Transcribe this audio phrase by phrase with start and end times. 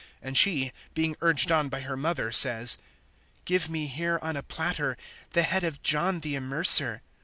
[0.25, 2.79] (8)And she, being urged on by her mother, says:
[3.45, 4.97] Give me here, on a platter,
[5.33, 7.01] the head of John the Immerser.